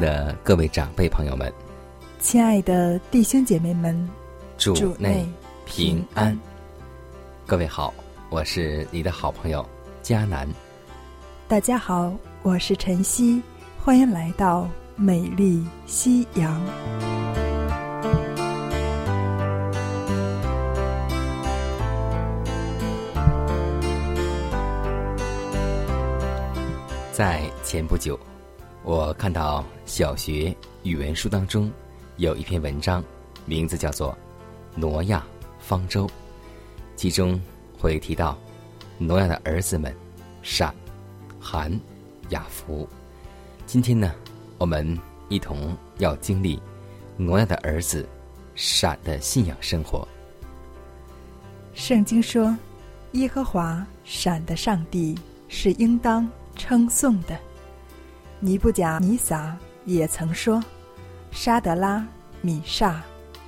[0.00, 1.52] 的各位长辈朋友们，
[2.18, 4.08] 亲爱的弟兄姐妹们，
[4.56, 5.28] 主内
[5.66, 6.36] 平安。
[7.46, 7.92] 各位好，
[8.30, 9.64] 我是你的好朋友
[10.02, 10.48] 佳南。
[11.46, 12.10] 大家好，
[12.42, 13.42] 我是晨曦，
[13.78, 16.58] 欢迎来到美丽夕阳。
[27.12, 28.18] 在前不久。
[28.82, 31.70] 我看到小学语文书当中
[32.16, 33.04] 有一篇文章，
[33.44, 34.12] 名字叫做
[34.74, 35.22] 《挪亚
[35.58, 36.06] 方舟》，
[36.96, 37.38] 其中
[37.78, 38.38] 会提到
[38.96, 39.94] 挪亚的儿子们
[40.40, 40.74] 闪、
[41.38, 41.78] 含、
[42.30, 42.88] 雅福。
[43.66, 44.14] 今天呢，
[44.56, 46.60] 我们一同要经历
[47.18, 48.08] 挪亚的儿子
[48.54, 50.08] 闪的信仰生活。
[51.74, 52.56] 圣经说，
[53.12, 55.14] 耶和华闪的上帝
[55.48, 57.38] 是应当称颂的。
[58.42, 60.64] 尼布甲尼撒也曾说
[61.30, 62.06] ：“沙德拉、
[62.40, 63.02] 米萨、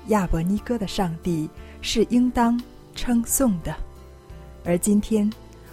[0.08, 1.48] 亚伯尼哥的上帝
[1.80, 2.60] 是应当
[2.94, 3.75] 称颂的。”
[4.66, 5.30] 而今天，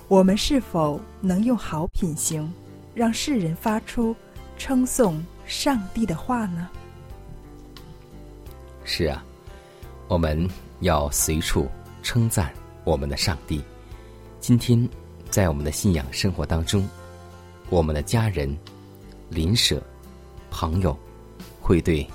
[0.07, 2.49] 我们是否能用好品行，
[2.95, 4.15] 让世人发出
[4.57, 6.69] 称颂上帝的话呢？
[8.85, 9.21] 是啊，
[10.07, 10.49] 我们
[10.79, 11.67] 要随处
[12.01, 12.53] 称赞
[12.85, 13.61] 我们的上帝。
[14.39, 14.87] 今天，
[15.29, 16.87] 在我们的信仰生活当中，
[17.69, 18.57] 我们的家人。
[19.29, 19.81] 邻舍、
[20.49, 20.97] 朋友，
[21.61, 22.05] 会对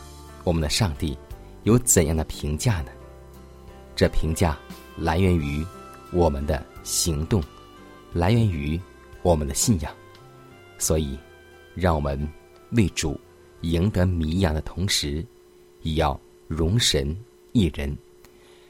[0.42, 1.16] 我们的上帝
[1.62, 2.90] 有怎样的评价呢？
[3.96, 4.58] 这评价
[4.96, 5.64] 来源于
[6.12, 7.42] 我们的行动，
[8.12, 8.78] 来源于
[9.22, 9.94] 我们的信仰。
[10.78, 11.16] 所以，
[11.74, 12.28] 让我们
[12.72, 13.18] 为主
[13.60, 15.24] 赢得迷羊的同时，
[15.82, 17.16] 也要容神
[17.52, 17.96] 一人，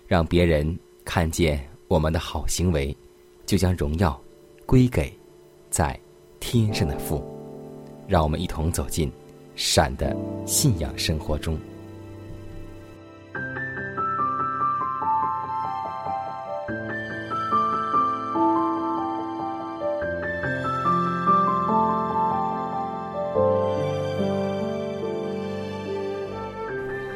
[0.07, 2.95] 让别人看见我们的好行为，
[3.47, 4.23] 就将荣耀
[4.67, 5.13] 归给
[5.71, 5.99] 在
[6.39, 7.34] 天上的父。
[8.07, 9.11] 让我们一同走进
[9.57, 10.15] 闪的
[10.47, 11.59] 信仰生活中。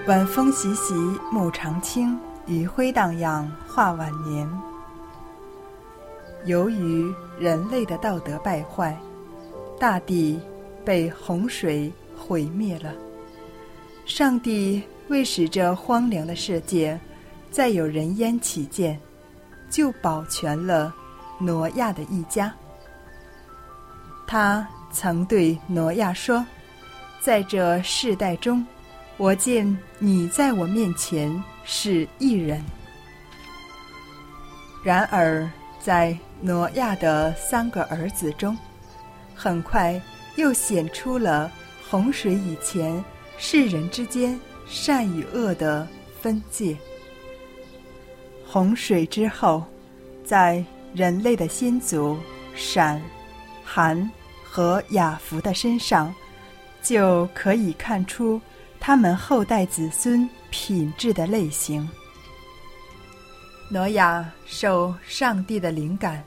[0.07, 0.95] 晚风习习，
[1.31, 4.49] 木长青，余晖荡漾，画晚年。
[6.47, 8.99] 由于人类的道德败坏，
[9.79, 10.41] 大地。
[10.89, 12.95] 被洪水毁灭了。
[14.07, 16.99] 上帝为使这荒凉的世界
[17.51, 18.99] 再有人烟起见，
[19.69, 20.95] 就保全了
[21.39, 22.51] 挪亚的一家。
[24.27, 26.43] 他曾对挪亚说
[27.21, 28.67] ：“在这世代中，
[29.19, 31.31] 我见你在我面前
[31.65, 32.65] 是一人。”
[34.83, 35.47] 然而，
[35.79, 38.57] 在挪亚的三个儿子中，
[39.35, 40.01] 很快。
[40.39, 41.51] 又显出了
[41.91, 43.05] 洪水以前
[43.39, 44.39] 世人之间
[44.69, 45.87] 善与恶的
[46.21, 46.77] 分界。
[48.47, 49.65] 洪水之后，
[50.25, 52.17] 在人类的先祖
[52.55, 53.03] 闪、
[53.65, 54.09] 含
[54.45, 56.15] 和雅福的身上，
[56.83, 58.41] 就可以看出
[58.79, 61.87] 他们后代子孙品质的类型。
[63.69, 66.23] 挪亚受上帝的灵感，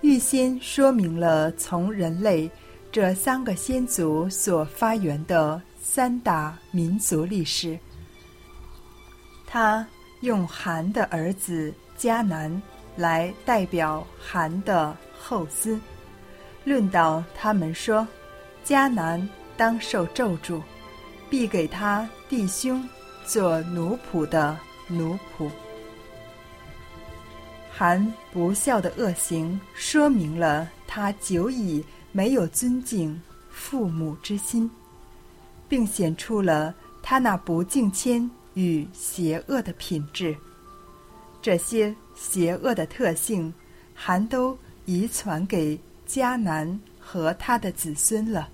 [0.00, 2.50] 预先说明了从人类。
[2.92, 7.78] 这三个先祖所发源的三大民族历史，
[9.46, 9.86] 他
[10.20, 12.62] 用韩的儿子迦南
[12.94, 15.80] 来代表韩的后嗣。
[16.64, 18.06] 论到他们说，
[18.62, 20.60] 迦南当受咒诅，
[21.30, 22.86] 必给他弟兄
[23.24, 24.54] 做奴仆的
[24.86, 25.50] 奴仆。
[27.72, 31.82] 韩不孝的恶行，说明了他久已。
[32.12, 33.20] 没有尊敬
[33.50, 34.70] 父母之心，
[35.68, 40.36] 并显出了他那不敬谦与邪恶的品质。
[41.40, 43.52] 这些邪恶的特性，
[43.94, 48.48] 还都遗传给迦南和他的子孙了。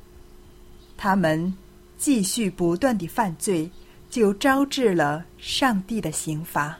[0.96, 1.52] 他们
[1.96, 3.70] 继续不断地犯罪，
[4.08, 6.78] 就招致了上帝的刑罚。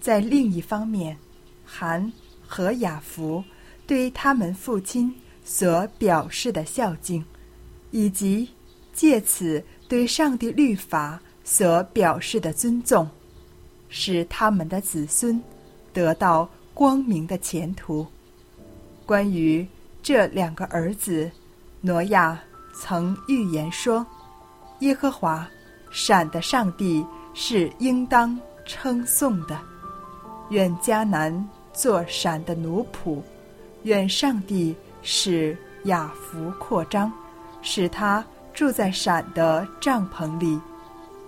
[0.00, 1.18] 在另一方面，
[1.64, 2.10] 韩
[2.46, 3.44] 和雅福
[3.86, 5.14] 对他们父亲
[5.52, 7.24] 所表示的孝敬，
[7.90, 8.48] 以及
[8.92, 13.08] 借此对上帝律法所表示的尊重，
[13.88, 15.42] 使他们的子孙
[15.92, 18.06] 得到光明的前途。
[19.04, 19.66] 关于
[20.00, 21.28] 这两个儿子，
[21.80, 22.40] 挪亚
[22.72, 24.06] 曾预言说
[24.78, 25.50] ：“耶和华，
[25.90, 27.04] 闪的上帝
[27.34, 29.60] 是应当称颂的。”
[30.50, 33.20] 愿迦南做闪的奴仆，
[33.82, 37.12] 愿上帝使雅福扩张，
[37.62, 40.60] 使他住在闪的帐篷里，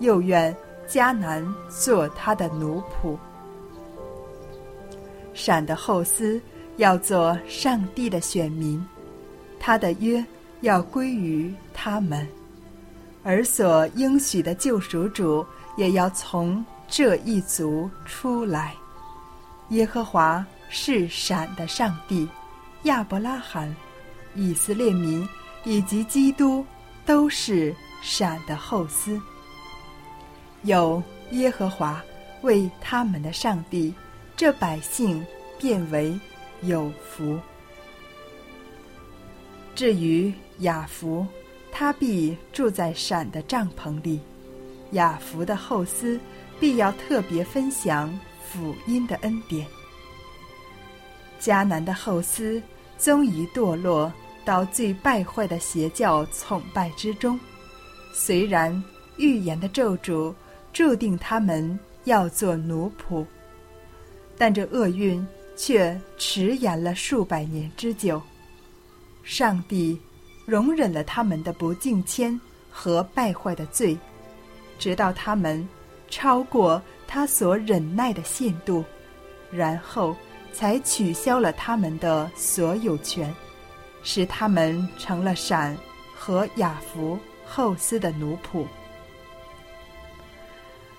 [0.01, 0.55] 又愿
[0.89, 3.17] 迦南做他的奴仆。
[5.35, 6.41] 闪的后嗣
[6.77, 8.85] 要做上帝的选民，
[9.59, 10.23] 他的约
[10.61, 12.29] 要归于他们，
[13.23, 15.45] 而所应许的救赎主
[15.77, 18.75] 也要从这一族出来。
[19.71, 22.29] 耶和华是闪的上帝，
[22.85, 23.75] 亚伯拉罕、
[24.35, 25.29] 以色列民
[25.65, 26.65] 以及基督
[27.07, 29.21] 都是闪的后嗣。
[30.63, 32.03] 有耶和华
[32.43, 33.95] 为他们的上帝，
[34.37, 35.25] 这百姓
[35.59, 36.19] 变为
[36.63, 37.39] 有福。
[39.75, 41.27] 至于雅福，
[41.71, 44.21] 他必住在闪的帐篷里，
[44.91, 46.19] 雅福的后嗣
[46.59, 48.13] 必要特别分享。
[48.53, 49.67] 福音的恩典。
[51.41, 52.61] 迦南的后嗣
[53.03, 54.11] 终于堕落
[54.45, 57.39] 到最败坏的邪教崇拜之中。
[58.15, 58.83] 虽然
[59.17, 60.33] 预言的咒诅
[60.73, 63.27] 注定他们要做奴仆，
[64.39, 65.27] 但这厄运
[65.57, 68.23] 却迟延了数百年之久。
[69.25, 69.99] 上帝
[70.47, 72.41] 容忍了他们的不敬谦
[72.71, 73.99] 和败坏的罪，
[74.79, 75.69] 直到他们
[76.09, 76.81] 超过。
[77.15, 78.83] 他所忍耐的限度，
[79.51, 80.17] 然后
[80.53, 83.35] 才取消了他们的所有权，
[84.03, 85.77] 使他们成了闪
[86.15, 88.65] 和雅福后嗣的奴仆。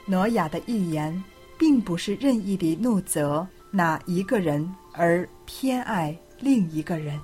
[0.06, 1.24] 挪亚的预言
[1.58, 7.20] 并不是任意地怒责哪一个人而偏爱另一个人，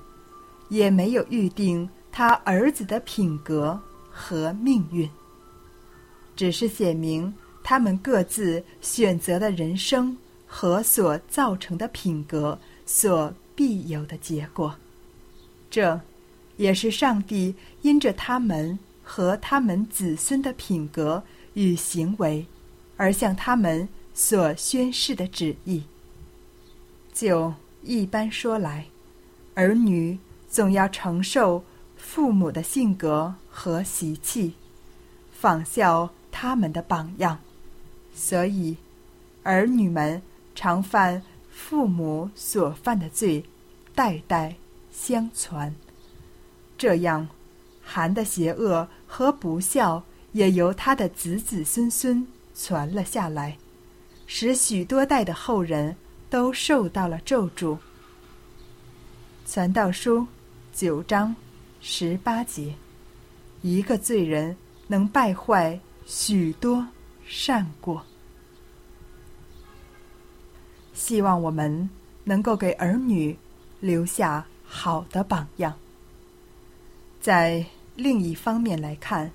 [0.70, 3.80] 也没有预定他儿子的品格
[4.10, 5.10] 和命运，
[6.36, 7.34] 只是写明。
[7.62, 10.18] 他们各自选择的人生
[10.52, 14.76] 和所造成的品格所必有的结果，
[15.70, 16.02] 这，
[16.58, 17.54] 也是上帝
[17.84, 21.24] 因着他们和他们子孙的品格
[21.54, 22.48] 与行为，
[22.98, 25.84] 而向他们所宣示的旨意。
[27.14, 27.54] 就
[27.84, 28.88] 一般说来，
[29.54, 30.18] 儿女
[30.50, 31.64] 总要承受
[31.96, 34.54] 父母的性格和习气，
[35.32, 37.40] 仿效他们的榜样。
[38.14, 38.76] 所以，
[39.44, 40.22] 儿女们
[40.60, 43.42] 常犯父母所犯的罪，
[43.96, 44.54] 代代
[44.92, 45.74] 相传。
[46.78, 47.26] 这样，
[47.82, 53.58] 韩的邪恶和不孝也由他的子子孙孙传了下来，
[54.28, 55.96] 使许多代的后人
[56.30, 57.78] 都受到了咒诅。
[59.46, 60.28] 传道书
[60.74, 61.34] 九章
[61.80, 62.76] 十八节：
[63.62, 66.86] 一个罪人能败坏许多
[67.26, 68.04] 善果。
[71.10, 71.90] 希望我们
[72.24, 73.36] 能够给儿女
[73.80, 75.74] 留下好的榜样。
[77.20, 79.32] 在另一方面来看，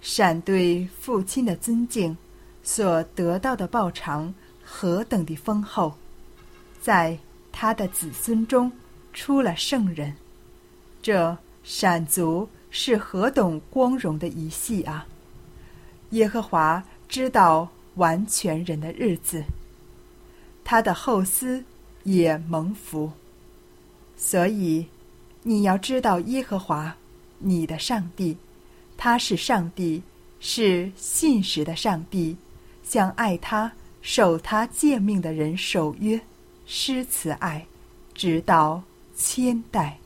[0.00, 2.16] 闪对父亲的尊敬
[2.62, 4.32] 所得到的报偿
[4.64, 5.94] 何等的丰厚，
[6.80, 7.18] 在
[7.50, 8.70] 他的子孙中
[9.12, 10.14] 出了圣人，
[11.02, 15.04] 这闪族是何等光荣的一系啊！
[16.10, 19.42] 耶和华知道完全人的日子。
[20.68, 21.62] 他的后嗣
[22.02, 23.12] 也蒙福，
[24.16, 24.84] 所以
[25.44, 26.92] 你要知道耶和华，
[27.38, 28.36] 你的上帝，
[28.96, 30.02] 他是上帝，
[30.40, 32.36] 是信实的上帝，
[32.82, 33.70] 向爱他、
[34.02, 36.20] 守他诫命的人守约，
[36.66, 37.64] 施慈爱，
[38.12, 38.82] 直到
[39.14, 39.96] 千代。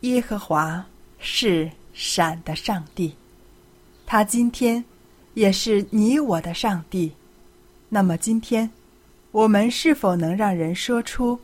[0.00, 0.84] 耶和华
[1.20, 3.14] 是闪的上帝，
[4.04, 4.84] 他今天
[5.34, 7.12] 也是你我的上帝。
[7.92, 8.70] 那么今天，
[9.32, 11.40] 我们是否能让人说出，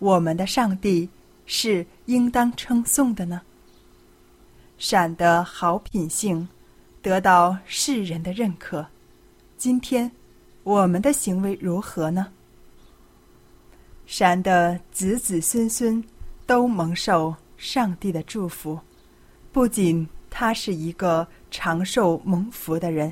[0.00, 1.08] 我们的上帝
[1.46, 3.40] 是应当称颂的呢？
[4.76, 6.46] 闪的好品性
[7.00, 8.86] 得到世人的认可，
[9.56, 10.12] 今天
[10.62, 12.28] 我们的行为如何呢？
[14.04, 16.04] 闪的子子孙孙
[16.44, 18.78] 都蒙受上帝的祝福，
[19.52, 23.10] 不仅他是一个长寿蒙福的人，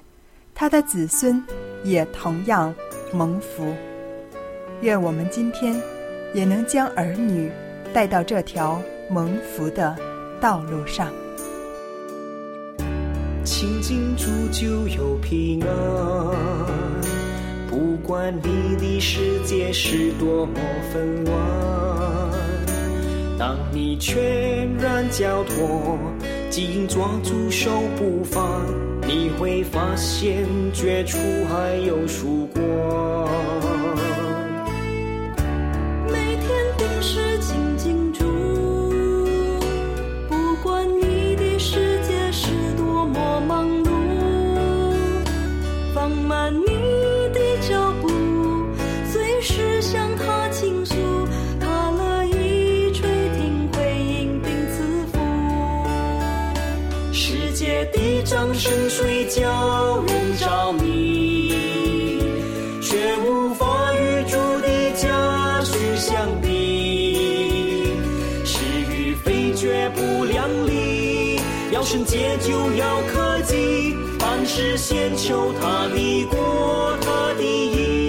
[0.61, 1.43] 他的子孙
[1.85, 2.75] 也同样
[3.15, 3.75] 蒙福。
[4.83, 5.75] 愿我们今天
[6.35, 7.51] 也能将儿女
[7.95, 9.97] 带到这条蒙福的
[10.39, 11.11] 道路上。
[13.43, 15.71] 亲近主就有平安，
[17.67, 20.61] 不管你的世界是多么
[20.93, 21.39] 纷乱，
[23.39, 25.99] 当你全然交托，
[26.51, 28.63] 紧抓住手不放，
[29.13, 33.70] 你会发现绝处还有曙光。
[58.61, 61.55] 的掌声水叫人着迷，
[62.83, 67.95] 却无法与主的家许相比。
[68.45, 68.59] 是
[68.93, 71.41] 与非绝不两立，
[71.73, 78.00] 要圣洁就要科技，凡事先求他的国，他的义。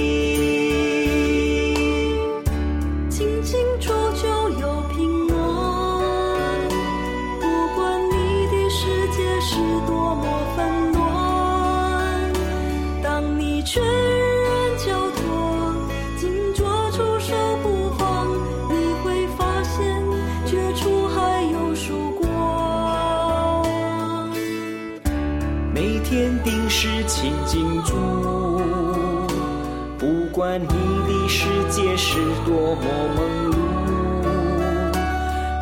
[30.52, 32.84] 管你的世界是多么
[33.16, 33.56] 忙碌，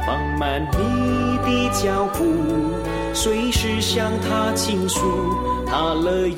[0.04, 2.26] 放慢你的脚步，
[3.14, 5.00] 随时向他倾诉，
[5.68, 6.34] 他乐意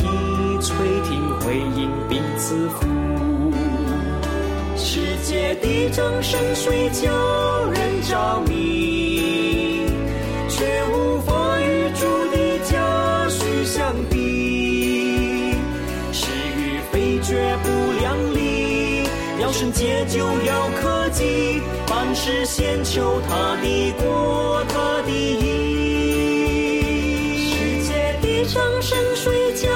[0.59, 0.75] 垂
[1.07, 2.85] 听回应并赐福。
[4.75, 7.09] 世界的掌声虽叫
[7.69, 9.60] 人着迷，
[20.21, 25.49] 就要科技，凡事先求他的国，他的义。
[27.49, 29.67] 世界的掌声水叫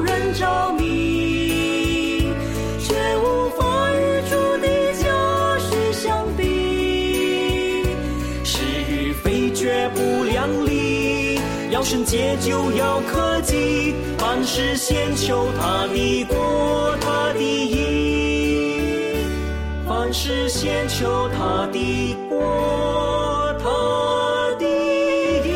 [0.00, 2.26] 人着迷，
[2.80, 4.66] 却无法与主的
[5.00, 5.06] 家
[5.60, 6.42] 绪相比。
[8.42, 8.56] 是
[8.90, 11.38] 与非绝不两立，
[11.70, 17.33] 要圣洁就要科技，凡事先求他的国，他的。
[20.16, 23.68] 是先求他的国，他
[24.60, 24.64] 的
[25.44, 25.50] 义。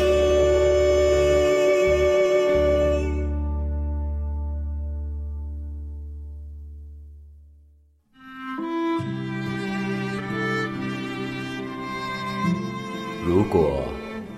[13.25, 13.85] 如果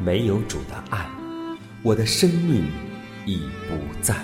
[0.06, 1.10] 没有主的爱，
[1.82, 2.63] 我的生命
[3.25, 4.16] 已不在。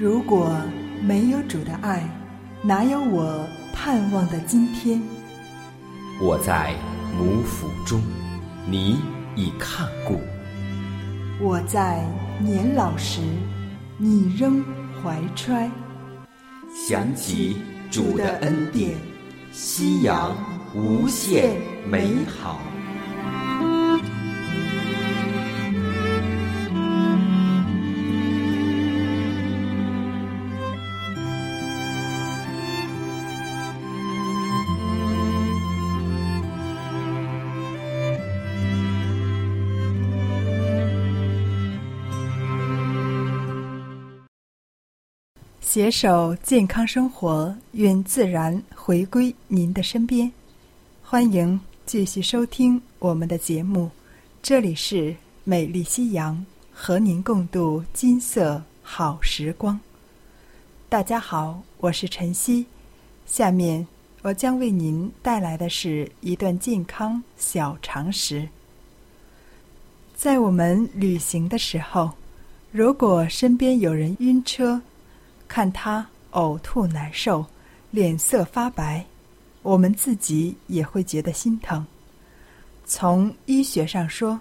[0.00, 0.56] 如果
[1.02, 2.08] 没有主的爱，
[2.62, 5.00] 哪有我盼望的今天？
[6.20, 6.74] 我在
[7.18, 8.00] 母腹中，
[8.66, 8.98] 你
[9.34, 10.18] 已看顾；
[11.40, 12.04] 我在
[12.38, 13.20] 年老时，
[13.98, 14.64] 你仍
[15.02, 15.70] 怀揣。
[16.74, 17.56] 想起
[17.90, 18.96] 主的恩典，
[19.52, 20.36] 夕阳
[20.74, 22.60] 无限美好。
[45.72, 50.30] 携手健康生活，愿自然回归您的身边。
[51.02, 53.90] 欢迎继续收听我们的节目，
[54.42, 59.80] 这里是美丽夕阳，和您共度金色好时光。
[60.90, 62.66] 大家好，我是晨曦，
[63.24, 63.86] 下面
[64.20, 68.46] 我将为您带来的是一段健康小常识。
[70.14, 72.10] 在我们旅行的时候，
[72.70, 74.78] 如果身边有人晕车，
[75.52, 77.44] 看他呕吐难受，
[77.90, 79.04] 脸色发白，
[79.60, 81.86] 我们自己也会觉得心疼。
[82.86, 84.40] 从医学上说，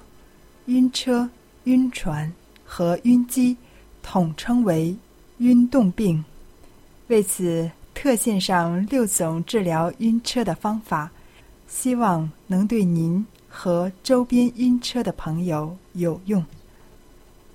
[0.68, 1.30] 晕车、
[1.66, 2.32] 晕船
[2.64, 3.58] 和晕机
[4.02, 4.96] 统称为
[5.40, 6.24] 晕动病。
[7.08, 11.12] 为此，特献上六种治疗晕车的方法，
[11.68, 16.42] 希望能对您和周边晕车的朋友有用。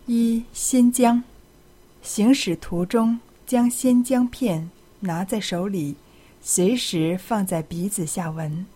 [0.04, 1.24] 一、先将，
[2.02, 5.94] 行驶途中将鲜姜片拿在手里，
[6.42, 8.66] 随时放在鼻子下闻。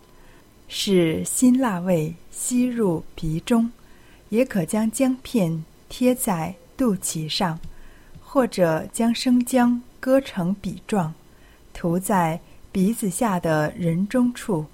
[0.69, 3.73] 使辛辣味吸入鼻中，
[4.29, 7.59] 也可将姜片贴在肚脐上，
[8.23, 11.13] 或者将生姜割成笔状，
[11.75, 14.65] 涂在鼻子下的人中处，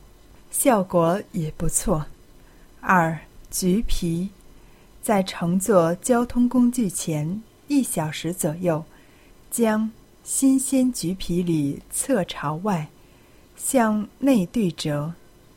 [0.51, 2.05] 效果也不错。
[2.81, 3.19] 二、
[3.51, 4.29] 橘皮，
[5.01, 8.85] 在乘坐交通工具前一小时左右，
[9.57, 9.91] 将
[10.23, 12.87] 新鲜橘皮里侧朝外，
[13.57, 15.11] 向内对折。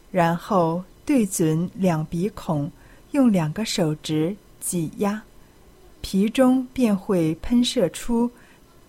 [0.09, 2.71] 然后对准两鼻孔，
[3.11, 5.21] 用两个手指挤压，
[5.99, 8.31] 皮中便会喷射出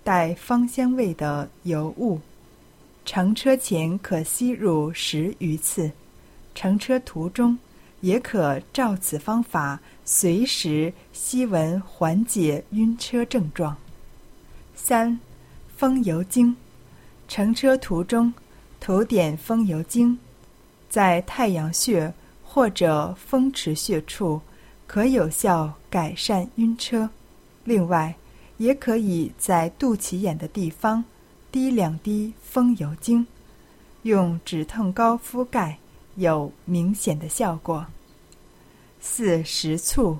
[0.04, 2.20] 带芳香味的油雾。
[3.04, 5.90] 乘车前可吸入十余次，
[6.54, 7.58] 乘车途中
[8.00, 13.76] 也可照此方法随时吸闻，缓解晕车症状。
[14.82, 15.16] 三，
[15.76, 16.56] 风油精，
[17.28, 18.32] 乘车途中
[18.80, 20.18] 涂点风油精。
[20.88, 24.40] 在太阳穴或者风池穴处，
[24.86, 27.08] 可有效改善晕车。
[27.62, 28.12] 另外，
[28.56, 31.04] 也可以在肚脐眼的地方
[31.52, 33.24] 滴两滴风油精，
[34.02, 35.78] 用止痛膏敷盖，
[36.16, 37.86] 有明显的效果。
[38.98, 40.18] 四食醋，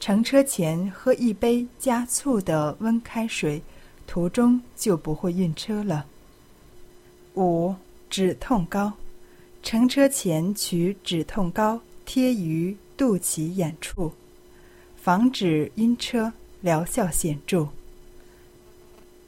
[0.00, 3.62] 乘车前喝一杯加醋的温开水，
[4.12, 6.04] 途中就不会晕车了。
[7.34, 7.74] 五
[8.10, 8.92] 止痛膏。
[9.62, 14.12] 乘车前取止痛膏贴于肚脐眼处，
[14.96, 17.66] 防止晕车，疗效显著。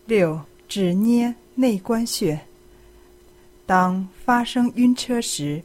[0.05, 2.39] 六指捏内关穴。
[3.65, 5.63] 当发生晕车时，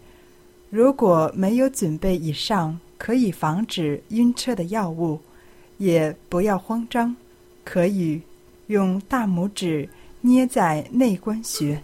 [0.70, 5.20] 如果没有准备以上可以防止晕车的药物，
[5.78, 7.14] 也不要慌张，
[7.66, 8.22] 可以
[8.70, 9.90] 用大拇指
[10.22, 11.82] 捏在内关穴，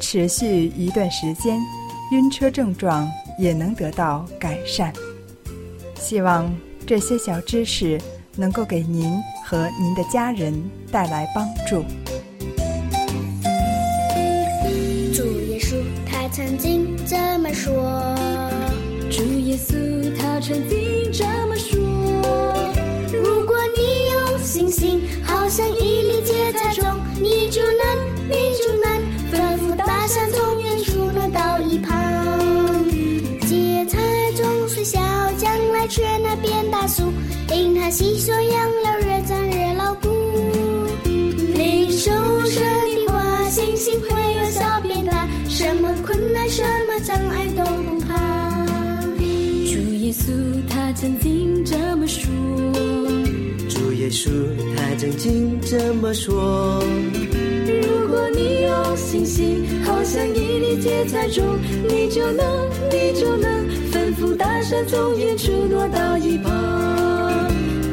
[0.00, 1.60] 持续一段时间。
[2.12, 3.06] 晕车症状
[3.38, 4.90] 也能得到改善。
[5.96, 6.50] 希望
[6.86, 8.00] 这些小知识
[8.34, 9.12] 能够给您
[9.44, 10.54] 和您的家人
[10.90, 11.84] 带来帮助。
[15.12, 15.76] 主耶稣
[16.10, 18.16] 他曾经这么说，
[19.10, 19.76] 主耶稣
[20.18, 20.78] 他曾经
[54.76, 56.82] 他曾经这么说。
[57.66, 63.68] 如果你有信心，好像一粒芥菜种，你就能，你就能。
[63.90, 67.48] 吩咐大山从远处挪到一旁，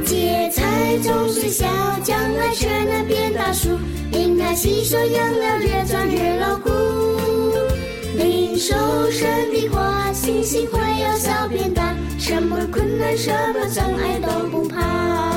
[0.05, 1.65] 芥菜总是小，
[2.03, 3.69] 将来却能变大树。
[4.11, 6.69] 因它吸收养料，越长越牢固。
[8.17, 8.75] 领受
[9.11, 15.36] 神的话，信心会由小变大，什么困难、什么障碍都不怕。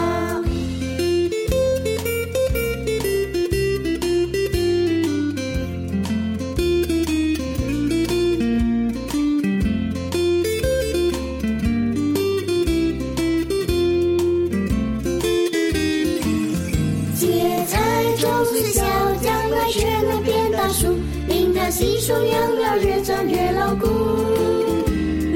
[21.70, 23.86] 种养了越长越牢固，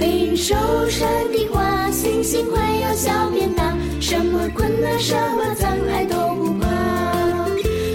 [0.01, 0.55] 领受
[0.89, 6.67] 神的花，星星快要小变大，什么困难、什么障碍都不怕，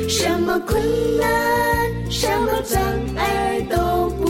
[0.08, 0.82] 什么困
[1.20, 1.30] 难、
[2.10, 2.82] 什么障
[3.18, 4.29] 碍都不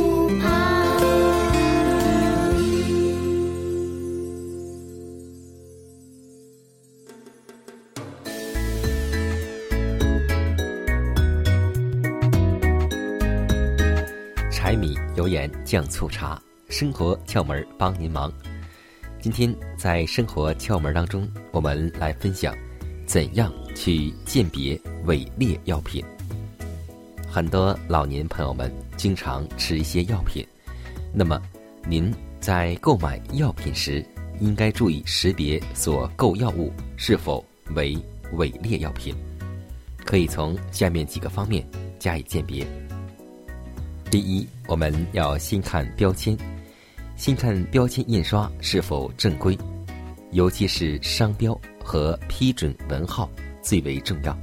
[15.29, 18.31] 盐酱醋茶，生活窍门帮您忙。
[19.21, 22.55] 今天在生活窍门当中，我们来分享
[23.05, 26.03] 怎样去鉴别伪劣药品。
[27.27, 30.45] 很多老年朋友们经常吃一些药品，
[31.13, 31.39] 那么
[31.87, 34.03] 您在购买药品时，
[34.39, 37.95] 应该注意识别所购药物是否为
[38.33, 39.15] 伪劣药品。
[40.05, 41.63] 可以从下面几个方面
[41.99, 42.65] 加以鉴别。
[44.09, 46.35] 第一，我们要先看标签，
[47.15, 49.55] 先看标签印刷是否正规，
[50.31, 53.29] 尤其是商标和批准文号
[53.61, 54.35] 最为重要。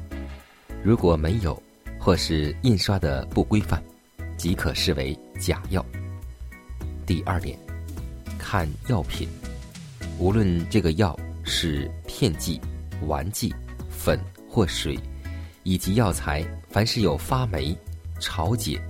[0.85, 1.61] 如果没有，
[1.99, 3.83] 或是印刷的不规范，
[4.37, 5.85] 即可视为假药。
[7.05, 7.59] 第二点，
[8.39, 9.29] 看药品，
[10.17, 12.61] 无论这个药是片剂、
[13.09, 13.53] 丸剂、
[13.91, 14.17] 粉
[14.49, 14.97] 或水，
[15.65, 17.77] 以及药材，凡是有发霉、
[18.21, 18.81] 潮解、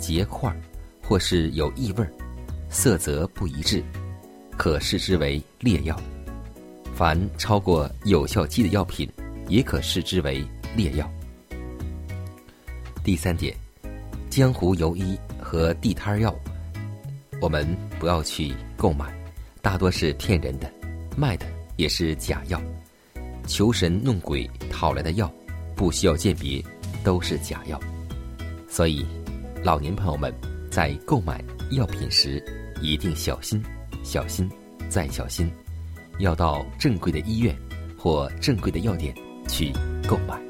[0.00, 0.52] 结块，
[1.00, 2.04] 或是有异味、
[2.68, 3.84] 色泽不一致，
[4.56, 5.96] 可视之为劣药。
[6.96, 9.08] 凡超过有效期的药品，
[9.48, 11.08] 也可视之为劣药。
[13.04, 13.54] 第三点，
[14.28, 16.34] 江湖游医和地摊药，
[17.40, 17.66] 我们
[17.98, 19.06] 不要去购买，
[19.62, 20.70] 大多是骗人的，
[21.16, 22.60] 卖的也是假药，
[23.46, 25.32] 求神弄鬼讨来的药，
[25.74, 26.62] 不需要鉴别，
[27.02, 27.80] 都是假药。
[28.68, 29.04] 所以，
[29.62, 30.34] 老年朋友们
[30.70, 32.42] 在购买药品时
[32.80, 33.62] 一定小心、
[34.02, 34.50] 小心
[34.88, 35.52] 再小心，
[36.18, 37.54] 要到正规的医院
[37.98, 39.14] 或正规的药店
[39.48, 39.70] 去
[40.08, 40.49] 购买。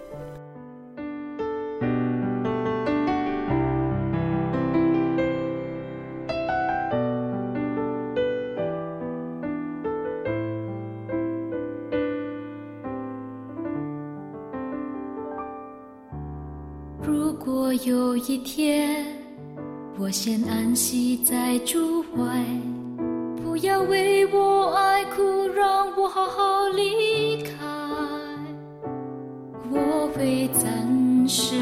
[17.83, 19.03] 有一天，
[19.97, 22.45] 我先安息在主怀，
[23.43, 27.51] 不要为我爱哭，让我好好离开。
[29.71, 31.55] 我会暂时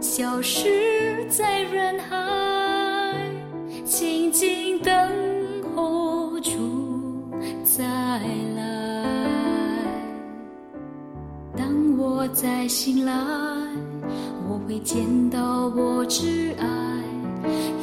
[0.00, 3.14] 消失在人海，
[3.84, 4.94] 静静等
[5.76, 6.50] 候主
[7.64, 7.84] 再
[8.56, 9.04] 来。
[11.54, 13.57] 当我再醒来。
[14.68, 16.66] 会见到我挚爱，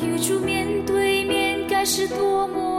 [0.04, 2.75] 与主面对面，该是多么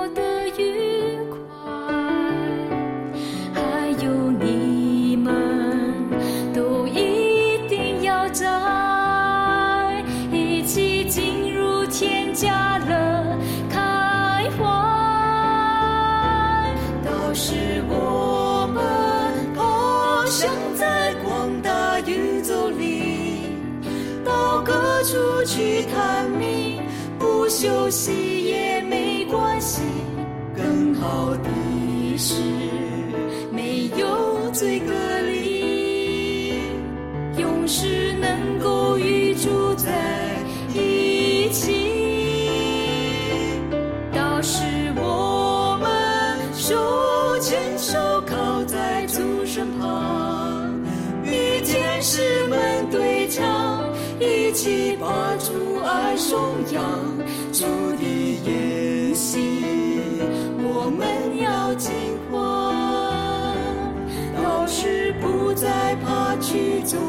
[66.46, 67.00] 曲终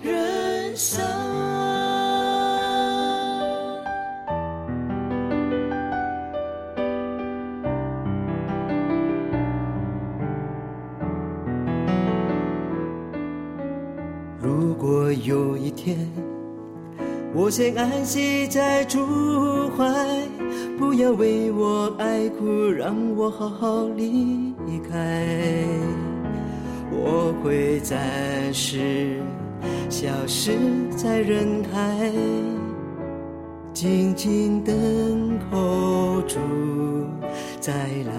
[0.00, 1.04] 人生。
[14.40, 16.10] 如果有一天，
[17.34, 19.84] 我先安息在主怀，
[20.78, 24.54] 不要为我爱哭，让我好好离
[24.90, 25.62] 开。
[27.04, 27.98] 我会暂
[28.54, 29.20] 时
[29.90, 30.52] 消失
[30.96, 32.12] 在人海，
[33.74, 34.74] 静静等
[35.50, 36.38] 候主
[37.60, 38.12] 再来。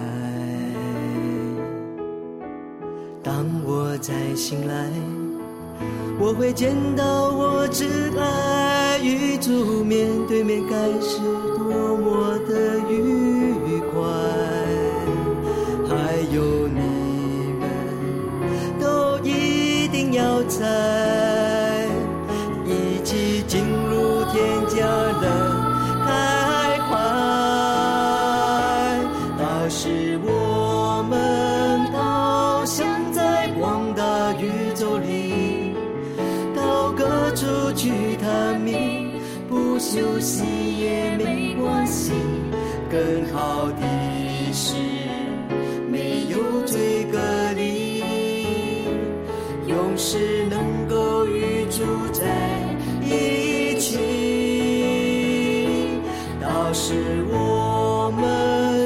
[3.24, 4.90] 当我再醒来。
[6.20, 7.86] 我会见到我挚
[8.20, 11.18] 爱与主面对面，该是
[11.58, 13.33] 多么的愉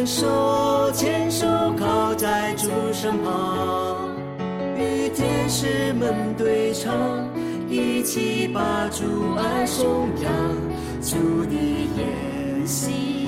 [0.08, 1.46] 手牵手
[1.78, 4.08] 靠在主身旁，
[4.78, 6.94] 与天使们对唱。
[7.70, 9.04] 一起把主
[9.36, 10.32] 爱颂扬，
[11.02, 13.28] 主的筵席，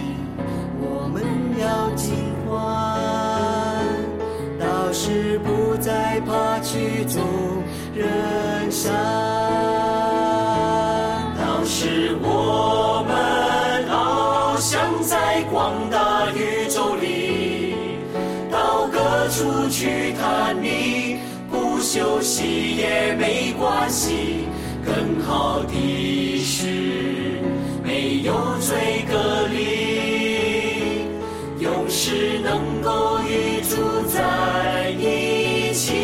[0.80, 1.22] 我们
[1.60, 2.16] 要尽
[2.48, 2.98] 欢。
[4.58, 7.20] 到时不再怕去走
[7.94, 8.94] 人山，
[21.92, 24.46] 休息也没关系，
[24.86, 27.42] 更好的是
[27.84, 31.02] 没有罪隔离，
[31.58, 35.96] 永世能够与主在一起。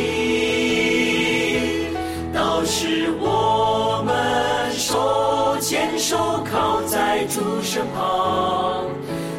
[2.34, 6.18] 到时我们手牵手
[6.52, 8.86] 靠在主身旁，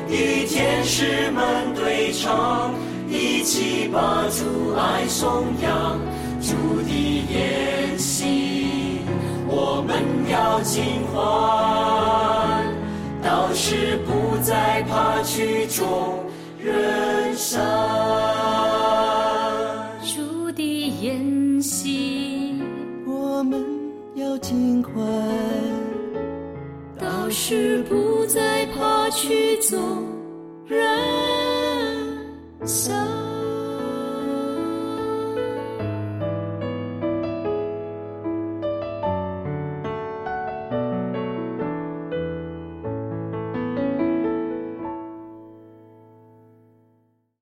[0.08, 2.72] 与天使们对唱，
[3.10, 5.98] 一起把主爱颂扬。
[6.46, 9.00] 主的筵席，
[9.48, 12.64] 我们要尽欢，
[13.20, 16.24] 到时不再怕曲终
[16.62, 17.60] 人散。
[20.04, 22.54] 主的筵席，
[23.04, 23.64] 我们
[24.14, 24.94] 要尽欢，
[26.96, 30.06] 到时不再怕曲终
[30.68, 30.78] 人
[32.64, 33.35] 散。